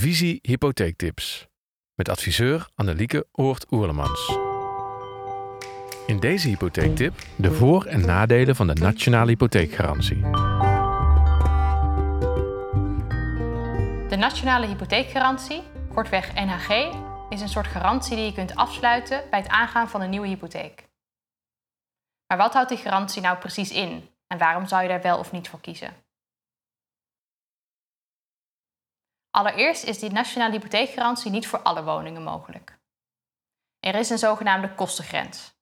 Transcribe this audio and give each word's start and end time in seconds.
Visie 0.00 0.38
Hypotheektips 0.42 1.48
met 1.94 2.08
adviseur 2.08 2.68
Annelieke 2.74 3.26
Oort-Oerlemans. 3.32 4.38
In 6.06 6.20
deze 6.20 6.48
hypotheektip 6.48 7.14
de 7.36 7.52
voor- 7.52 7.84
en 7.84 8.00
nadelen 8.00 8.56
van 8.56 8.66
de 8.66 8.74
nationale 8.74 9.30
hypotheekgarantie. 9.30 10.20
De 14.08 14.16
Nationale 14.18 14.66
Hypotheekgarantie, 14.66 15.62
kortweg 15.94 16.34
NHG, 16.34 16.68
is 17.28 17.40
een 17.40 17.48
soort 17.48 17.66
garantie 17.66 18.16
die 18.16 18.24
je 18.24 18.32
kunt 18.32 18.54
afsluiten 18.54 19.22
bij 19.30 19.38
het 19.38 19.48
aangaan 19.48 19.88
van 19.88 20.00
een 20.00 20.10
nieuwe 20.10 20.28
hypotheek. 20.28 20.88
Maar 22.26 22.38
wat 22.38 22.52
houdt 22.52 22.68
die 22.68 22.78
garantie 22.78 23.22
nou 23.22 23.38
precies 23.38 23.70
in 23.70 24.08
en 24.26 24.38
waarom 24.38 24.66
zou 24.66 24.82
je 24.82 24.88
daar 24.88 25.02
wel 25.02 25.18
of 25.18 25.32
niet 25.32 25.48
voor 25.48 25.60
kiezen? 25.60 25.92
Allereerst 29.30 29.84
is 29.84 29.98
die 29.98 30.10
nationale 30.10 30.52
hypotheekgarantie 30.52 31.30
niet 31.30 31.46
voor 31.46 31.62
alle 31.62 31.84
woningen 31.84 32.22
mogelijk. 32.22 32.78
Er 33.78 33.94
is 33.94 34.10
een 34.10 34.18
zogenaamde 34.18 34.74
kostengrens. 34.74 35.58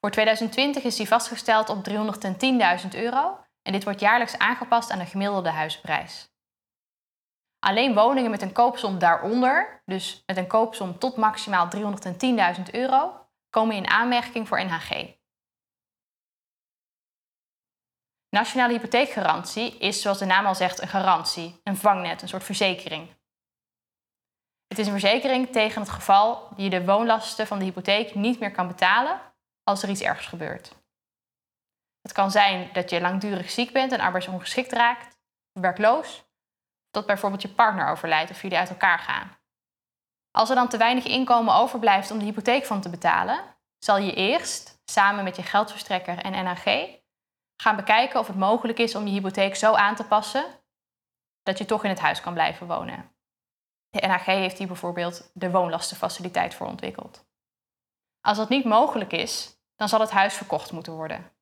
Voor 0.00 0.10
2020 0.10 0.82
is 0.84 0.96
die 0.96 1.08
vastgesteld 1.08 1.68
op 1.68 1.88
310.000 1.88 2.88
euro 2.90 3.38
en 3.62 3.72
dit 3.72 3.84
wordt 3.84 4.00
jaarlijks 4.00 4.38
aangepast 4.38 4.90
aan 4.90 4.98
de 4.98 5.06
gemiddelde 5.06 5.50
huizenprijs. 5.50 6.34
Alleen 7.58 7.94
woningen 7.94 8.30
met 8.30 8.42
een 8.42 8.52
koopsom 8.52 8.98
daaronder, 8.98 9.82
dus 9.84 10.22
met 10.26 10.36
een 10.36 10.46
koopsom 10.46 10.98
tot 10.98 11.16
maximaal 11.16 11.68
310.000 12.56 12.62
euro, 12.70 13.26
komen 13.50 13.76
in 13.76 13.88
aanmerking 13.88 14.48
voor 14.48 14.64
NHG. 14.64 15.14
Nationale 18.36 18.72
hypotheekgarantie 18.72 19.78
is, 19.78 20.02
zoals 20.02 20.18
de 20.18 20.24
naam 20.24 20.46
al 20.46 20.54
zegt, 20.54 20.82
een 20.82 20.88
garantie, 20.88 21.60
een 21.64 21.76
vangnet, 21.76 22.22
een 22.22 22.28
soort 22.28 22.44
verzekering. 22.44 23.08
Het 24.66 24.78
is 24.78 24.86
een 24.86 24.92
verzekering 25.00 25.52
tegen 25.52 25.80
het 25.80 25.90
geval 25.90 26.48
je 26.56 26.70
de 26.70 26.84
woonlasten 26.84 27.46
van 27.46 27.58
de 27.58 27.64
hypotheek 27.64 28.14
niet 28.14 28.40
meer 28.40 28.50
kan 28.50 28.66
betalen 28.66 29.20
als 29.62 29.82
er 29.82 29.88
iets 29.88 30.00
ergs 30.00 30.26
gebeurt. 30.26 30.74
Het 32.02 32.12
kan 32.12 32.30
zijn 32.30 32.70
dat 32.72 32.90
je 32.90 33.00
langdurig 33.00 33.50
ziek 33.50 33.72
bent 33.72 33.92
en 33.92 34.00
arbeidsongeschikt 34.00 34.72
raakt, 34.72 35.18
werkloos, 35.52 36.24
dat 36.90 37.06
bijvoorbeeld 37.06 37.42
je 37.42 37.48
partner 37.48 37.88
overlijdt 37.88 38.30
of 38.30 38.42
jullie 38.42 38.58
uit 38.58 38.70
elkaar 38.70 38.98
gaan. 38.98 39.36
Als 40.30 40.48
er 40.48 40.54
dan 40.54 40.68
te 40.68 40.76
weinig 40.76 41.04
inkomen 41.04 41.54
overblijft 41.54 42.10
om 42.10 42.18
de 42.18 42.24
hypotheek 42.24 42.64
van 42.64 42.80
te 42.80 42.90
betalen, 42.90 43.40
zal 43.78 43.98
je 43.98 44.14
eerst, 44.14 44.82
samen 44.84 45.24
met 45.24 45.36
je 45.36 45.42
geldverstrekker 45.42 46.18
en 46.18 46.44
NHG, 46.44 47.04
gaan 47.56 47.76
bekijken 47.76 48.20
of 48.20 48.26
het 48.26 48.36
mogelijk 48.36 48.78
is 48.78 48.94
om 48.94 49.06
je 49.06 49.12
hypotheek 49.12 49.56
zo 49.56 49.74
aan 49.74 49.94
te 49.94 50.04
passen 50.04 50.44
dat 51.42 51.58
je 51.58 51.64
toch 51.64 51.84
in 51.84 51.90
het 51.90 51.98
huis 51.98 52.20
kan 52.20 52.32
blijven 52.32 52.66
wonen. 52.66 53.14
De 53.88 54.06
NHG 54.06 54.24
heeft 54.24 54.58
hier 54.58 54.66
bijvoorbeeld 54.66 55.30
de 55.34 55.50
woonlastenfaciliteit 55.50 56.54
voor 56.54 56.66
ontwikkeld. 56.66 57.26
Als 58.20 58.36
dat 58.36 58.48
niet 58.48 58.64
mogelijk 58.64 59.12
is, 59.12 59.60
dan 59.76 59.88
zal 59.88 60.00
het 60.00 60.10
huis 60.10 60.34
verkocht 60.34 60.72
moeten 60.72 60.92
worden. 60.92 61.32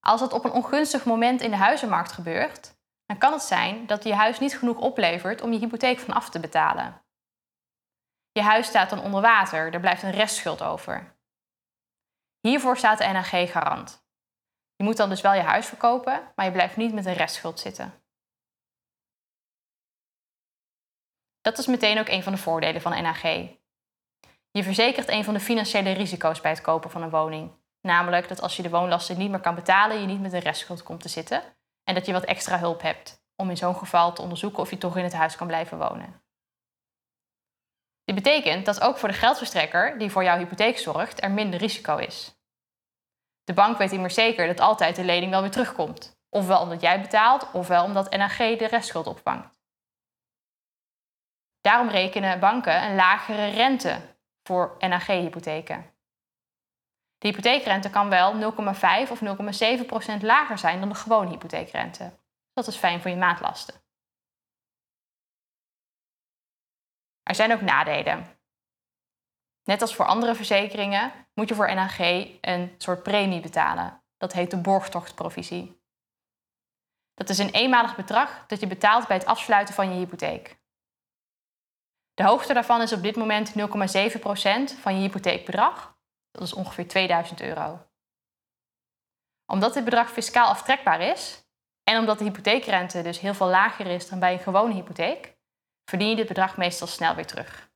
Als 0.00 0.20
dat 0.20 0.32
op 0.32 0.44
een 0.44 0.52
ongunstig 0.52 1.04
moment 1.04 1.40
in 1.40 1.50
de 1.50 1.56
huizenmarkt 1.56 2.12
gebeurt, 2.12 2.76
dan 3.06 3.18
kan 3.18 3.32
het 3.32 3.42
zijn 3.42 3.86
dat 3.86 4.04
je 4.04 4.14
huis 4.14 4.38
niet 4.38 4.58
genoeg 4.58 4.78
oplevert 4.78 5.42
om 5.42 5.52
je 5.52 5.58
hypotheek 5.58 5.98
van 5.98 6.14
af 6.14 6.30
te 6.30 6.40
betalen. 6.40 7.02
Je 8.32 8.42
huis 8.42 8.66
staat 8.66 8.90
dan 8.90 9.00
onder 9.00 9.20
water, 9.20 9.72
er 9.72 9.80
blijft 9.80 10.02
een 10.02 10.10
restschuld 10.10 10.62
over. 10.62 11.16
Hiervoor 12.40 12.76
staat 12.76 12.98
de 12.98 13.04
NHG 13.04 13.52
garant. 13.52 14.03
Je 14.76 14.84
moet 14.84 14.96
dan 14.96 15.08
dus 15.08 15.20
wel 15.20 15.34
je 15.34 15.40
huis 15.40 15.66
verkopen, 15.66 16.32
maar 16.34 16.44
je 16.44 16.52
blijft 16.52 16.76
niet 16.76 16.94
met 16.94 17.06
een 17.06 17.12
restschuld 17.12 17.60
zitten. 17.60 18.02
Dat 21.40 21.58
is 21.58 21.66
meteen 21.66 21.98
ook 21.98 22.08
een 22.08 22.22
van 22.22 22.32
de 22.32 22.38
voordelen 22.38 22.80
van 22.80 23.02
NHG. 23.02 23.22
Je 24.50 24.62
verzekert 24.62 25.08
een 25.08 25.24
van 25.24 25.34
de 25.34 25.40
financiële 25.40 25.92
risico's 25.92 26.40
bij 26.40 26.50
het 26.50 26.60
kopen 26.60 26.90
van 26.90 27.02
een 27.02 27.10
woning. 27.10 27.52
Namelijk 27.80 28.28
dat 28.28 28.40
als 28.40 28.56
je 28.56 28.62
de 28.62 28.70
woonlasten 28.70 29.18
niet 29.18 29.30
meer 29.30 29.40
kan 29.40 29.54
betalen, 29.54 30.00
je 30.00 30.06
niet 30.06 30.20
met 30.20 30.32
een 30.32 30.40
restschuld 30.40 30.82
komt 30.82 31.00
te 31.00 31.08
zitten 31.08 31.42
en 31.84 31.94
dat 31.94 32.06
je 32.06 32.12
wat 32.12 32.24
extra 32.24 32.58
hulp 32.58 32.82
hebt 32.82 33.24
om 33.36 33.50
in 33.50 33.56
zo'n 33.56 33.76
geval 33.76 34.12
te 34.12 34.22
onderzoeken 34.22 34.62
of 34.62 34.70
je 34.70 34.78
toch 34.78 34.96
in 34.96 35.04
het 35.04 35.12
huis 35.12 35.36
kan 35.36 35.46
blijven 35.46 35.78
wonen. 35.78 36.22
Dit 38.04 38.14
betekent 38.14 38.64
dat 38.64 38.80
ook 38.80 38.98
voor 38.98 39.08
de 39.08 39.14
geldverstrekker 39.14 39.98
die 39.98 40.10
voor 40.10 40.24
jouw 40.24 40.38
hypotheek 40.38 40.78
zorgt 40.78 41.22
er 41.22 41.30
minder 41.30 41.60
risico 41.60 41.96
is. 41.96 42.33
De 43.44 43.52
bank 43.54 43.78
weet 43.78 43.92
immers 43.92 44.14
zeker 44.14 44.46
dat 44.46 44.60
altijd 44.60 44.96
de 44.96 45.04
lening 45.04 45.30
wel 45.30 45.40
weer 45.40 45.50
terugkomt. 45.50 46.22
Ofwel 46.28 46.60
omdat 46.60 46.80
jij 46.80 47.00
betaalt, 47.00 47.52
ofwel 47.52 47.84
omdat 47.84 48.10
NHG 48.10 48.36
de 48.36 48.66
restschuld 48.66 49.06
opvangt. 49.06 49.62
Daarom 51.60 51.88
rekenen 51.88 52.40
banken 52.40 52.82
een 52.82 52.94
lagere 52.94 53.46
rente 53.46 54.16
voor 54.42 54.76
NHG-hypotheken. 54.78 55.92
De 57.18 57.28
hypotheekrente 57.28 57.90
kan 57.90 58.08
wel 58.08 58.52
0,5 58.52 59.10
of 59.10 59.20
0,7 59.80 59.86
procent 59.86 60.22
lager 60.22 60.58
zijn 60.58 60.80
dan 60.80 60.88
de 60.88 60.94
gewone 60.94 61.30
hypotheekrente. 61.30 62.18
Dat 62.52 62.66
is 62.66 62.76
fijn 62.76 63.00
voor 63.00 63.10
je 63.10 63.16
maandlasten. 63.16 63.74
Er 67.22 67.34
zijn 67.34 67.52
ook 67.52 67.60
nadelen. 67.60 68.26
Net 69.64 69.80
als 69.80 69.94
voor 69.94 70.06
andere 70.06 70.34
verzekeringen 70.34 71.12
moet 71.34 71.48
je 71.48 71.54
voor 71.54 71.74
NHG 71.74 71.98
een 72.40 72.74
soort 72.78 73.02
premie 73.02 73.40
betalen. 73.40 74.02
Dat 74.16 74.32
heet 74.32 74.50
de 74.50 74.60
borgtochtprovisie. 74.60 75.82
Dat 77.14 77.28
is 77.28 77.38
een 77.38 77.50
eenmalig 77.50 77.96
bedrag 77.96 78.46
dat 78.46 78.60
je 78.60 78.66
betaalt 78.66 79.06
bij 79.06 79.16
het 79.16 79.26
afsluiten 79.26 79.74
van 79.74 79.90
je 79.92 79.98
hypotheek. 79.98 80.62
De 82.14 82.24
hoogte 82.24 82.52
daarvan 82.52 82.80
is 82.80 82.92
op 82.92 83.02
dit 83.02 83.16
moment 83.16 83.50
0,7% 83.50 84.80
van 84.80 84.94
je 84.94 85.00
hypotheekbedrag. 85.00 85.96
Dat 86.30 86.42
is 86.42 86.52
ongeveer 86.52 86.88
2000 86.88 87.40
euro. 87.40 87.86
Omdat 89.46 89.74
dit 89.74 89.84
bedrag 89.84 90.10
fiscaal 90.10 90.48
aftrekbaar 90.48 91.00
is 91.00 91.44
en 91.82 91.98
omdat 91.98 92.18
de 92.18 92.24
hypotheekrente 92.24 93.02
dus 93.02 93.20
heel 93.20 93.34
veel 93.34 93.48
lager 93.48 93.86
is 93.86 94.08
dan 94.08 94.18
bij 94.18 94.32
een 94.32 94.38
gewone 94.38 94.74
hypotheek, 94.74 95.36
verdien 95.84 96.08
je 96.08 96.16
dit 96.16 96.28
bedrag 96.28 96.56
meestal 96.56 96.86
snel 96.86 97.14
weer 97.14 97.26
terug. 97.26 97.70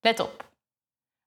Let 0.00 0.20
op, 0.20 0.53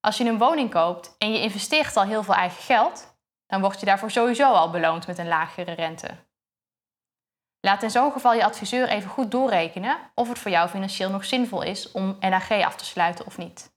als 0.08 0.16
je 0.16 0.24
een 0.24 0.38
woning 0.38 0.70
koopt 0.70 1.14
en 1.18 1.32
je 1.32 1.40
investeert 1.40 1.96
al 1.96 2.02
heel 2.02 2.22
veel 2.22 2.34
eigen 2.34 2.62
geld, 2.62 3.18
dan 3.46 3.60
word 3.60 3.80
je 3.80 3.86
daarvoor 3.86 4.10
sowieso 4.10 4.52
al 4.52 4.70
beloond 4.70 5.06
met 5.06 5.18
een 5.18 5.28
lagere 5.28 5.72
rente. 5.72 6.08
Laat 7.60 7.82
in 7.82 7.90
zo'n 7.90 8.12
geval 8.12 8.34
je 8.34 8.44
adviseur 8.44 8.88
even 8.88 9.10
goed 9.10 9.30
doorrekenen 9.30 9.98
of 10.14 10.28
het 10.28 10.38
voor 10.38 10.50
jou 10.50 10.68
financieel 10.68 11.10
nog 11.10 11.24
zinvol 11.24 11.62
is 11.62 11.92
om 11.92 12.16
NHG 12.20 12.50
af 12.64 12.76
te 12.76 12.84
sluiten 12.84 13.26
of 13.26 13.38
niet. 13.38 13.76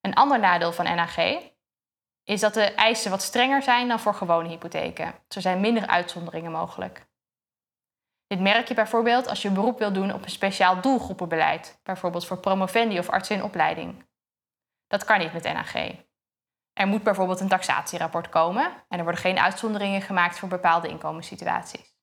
Een 0.00 0.14
ander 0.14 0.38
nadeel 0.38 0.72
van 0.72 0.84
NHG 0.84 1.38
is 2.24 2.40
dat 2.40 2.54
de 2.54 2.64
eisen 2.64 3.10
wat 3.10 3.22
strenger 3.22 3.62
zijn 3.62 3.88
dan 3.88 4.00
voor 4.00 4.14
gewone 4.14 4.48
hypotheken. 4.48 5.14
Er 5.28 5.40
zijn 5.40 5.60
minder 5.60 5.86
uitzonderingen 5.86 6.52
mogelijk. 6.52 7.08
Dit 8.26 8.40
merk 8.40 8.68
je 8.68 8.74
bijvoorbeeld 8.74 9.28
als 9.28 9.42
je 9.42 9.50
beroep 9.50 9.78
wilt 9.78 9.94
doen 9.94 10.12
op 10.12 10.22
een 10.22 10.30
speciaal 10.30 10.80
doelgroepenbeleid, 10.80 11.80
bijvoorbeeld 11.82 12.26
voor 12.26 12.38
promovendi 12.38 12.98
of 12.98 13.08
artsen 13.08 13.36
in 13.36 13.42
opleiding. 13.42 14.08
Dat 14.90 15.04
kan 15.04 15.18
niet 15.18 15.32
met 15.32 15.42
NHG. 15.42 15.74
Er 16.72 16.86
moet 16.86 17.02
bijvoorbeeld 17.02 17.40
een 17.40 17.48
taxatierapport 17.48 18.28
komen 18.28 18.72
en 18.88 18.98
er 18.98 19.04
worden 19.04 19.20
geen 19.20 19.38
uitzonderingen 19.38 20.02
gemaakt 20.02 20.38
voor 20.38 20.48
bepaalde 20.48 20.88
inkomenssituaties. 20.88 21.94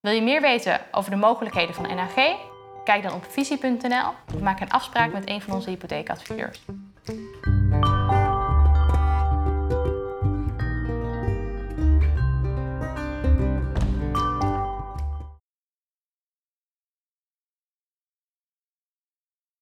Wil 0.00 0.12
je 0.12 0.22
meer 0.22 0.40
weten 0.40 0.80
over 0.90 1.10
de 1.10 1.16
mogelijkheden 1.16 1.74
van 1.74 1.94
NHG? 1.94 2.36
Kijk 2.84 3.02
dan 3.02 3.12
op 3.12 3.24
visie.nl 3.24 4.12
of 4.34 4.40
maak 4.40 4.60
een 4.60 4.70
afspraak 4.70 5.12
met 5.12 5.28
een 5.28 5.40
van 5.40 5.54
onze 5.54 5.70
hypotheekadviseurs. 5.70 6.64